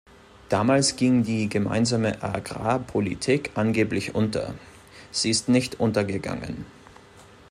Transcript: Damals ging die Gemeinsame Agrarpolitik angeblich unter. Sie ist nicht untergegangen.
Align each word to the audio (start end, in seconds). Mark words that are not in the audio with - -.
Damals 0.49 0.95
ging 0.95 1.21
die 1.23 1.47
Gemeinsame 1.47 2.23
Agrarpolitik 2.23 3.51
angeblich 3.53 4.15
unter. 4.15 4.55
Sie 5.11 5.29
ist 5.29 5.47
nicht 5.47 5.79
untergegangen. 5.79 6.65